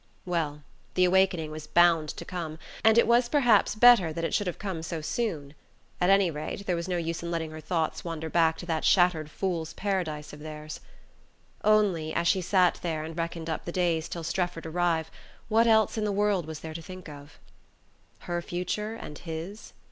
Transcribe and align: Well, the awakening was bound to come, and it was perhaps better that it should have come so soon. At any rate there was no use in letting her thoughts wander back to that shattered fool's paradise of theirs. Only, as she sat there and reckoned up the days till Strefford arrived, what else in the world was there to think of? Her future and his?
Well, 0.25 0.63
the 0.95 1.05
awakening 1.05 1.51
was 1.51 1.67
bound 1.67 2.09
to 2.09 2.25
come, 2.25 2.57
and 2.83 2.97
it 2.97 3.05
was 3.05 3.29
perhaps 3.29 3.75
better 3.75 4.11
that 4.11 4.23
it 4.23 4.33
should 4.33 4.47
have 4.47 4.57
come 4.57 4.81
so 4.81 4.99
soon. 4.99 5.53
At 5.99 6.09
any 6.09 6.31
rate 6.31 6.65
there 6.65 6.75
was 6.75 6.87
no 6.87 6.97
use 6.97 7.21
in 7.21 7.29
letting 7.29 7.51
her 7.51 7.61
thoughts 7.61 8.03
wander 8.03 8.27
back 8.27 8.57
to 8.57 8.65
that 8.65 8.83
shattered 8.83 9.29
fool's 9.29 9.73
paradise 9.73 10.33
of 10.33 10.39
theirs. 10.39 10.79
Only, 11.63 12.15
as 12.15 12.27
she 12.27 12.41
sat 12.41 12.79
there 12.81 13.03
and 13.03 13.15
reckoned 13.15 13.47
up 13.47 13.65
the 13.65 13.71
days 13.71 14.09
till 14.09 14.23
Strefford 14.23 14.65
arrived, 14.65 15.11
what 15.49 15.67
else 15.67 15.99
in 15.99 16.03
the 16.03 16.11
world 16.11 16.47
was 16.47 16.61
there 16.61 16.73
to 16.73 16.81
think 16.81 17.07
of? 17.07 17.37
Her 18.21 18.41
future 18.41 18.95
and 18.95 19.19
his? 19.19 19.73